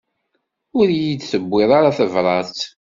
Ur 0.79 0.87
yi-d-tewwiḍ 0.97 1.69
ara 1.77 1.95
tebrat? 1.97 2.57